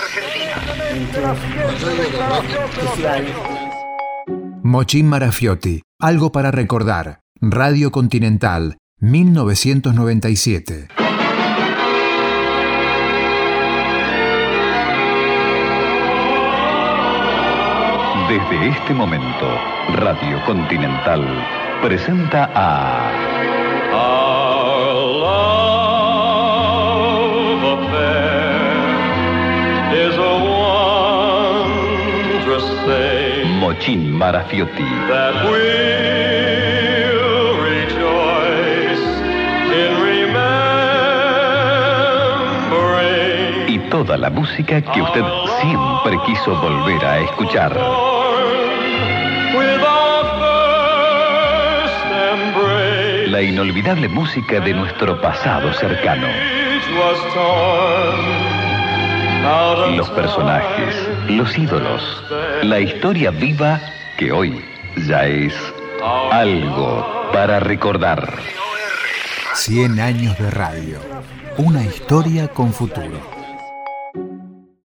Argentina. 0.00 0.56
Mochín 4.62 5.08
Marafiotti, 5.08 5.82
algo 5.98 6.32
para 6.32 6.50
recordar. 6.50 7.20
Radio 7.40 7.90
Continental, 7.90 8.78
1997. 9.00 10.88
Desde 18.28 18.68
este 18.68 18.94
momento, 18.94 19.46
Radio 19.94 20.44
Continental 20.46 21.26
presenta 21.82 22.50
a... 22.54 24.19
Mochín 33.70 34.10
Marafiotti. 34.18 34.82
that 34.82 35.44
we'll 35.46 35.62
rejoice 37.62 39.06
in 39.80 39.90
remembering. 40.02 40.58
Y 43.68 43.78
toda 43.88 44.16
la 44.16 44.28
música 44.28 44.82
que 44.82 45.00
usted 45.00 45.22
siempre 45.60 46.18
quiso 46.26 46.60
volver 46.60 47.04
a 47.04 47.20
escuchar. 47.20 47.72
La 53.28 53.40
inolvidable 53.40 54.08
música 54.08 54.58
de 54.58 54.74
nuestro 54.74 55.20
pasado 55.20 55.72
cercano. 55.74 56.26
Los 59.96 60.10
personajes, 60.10 60.94
los 61.28 61.56
ídolos, 61.56 62.02
la 62.62 62.80
historia 62.80 63.30
viva 63.30 63.80
que 64.18 64.30
hoy 64.32 64.62
ya 65.08 65.26
es 65.26 65.54
algo 66.30 67.30
para 67.32 67.58
recordar. 67.58 68.38
100 69.54 70.00
años 70.00 70.38
de 70.38 70.50
radio. 70.50 70.98
Una 71.56 71.82
historia 71.84 72.48
con 72.48 72.72
futuro. 72.72 73.39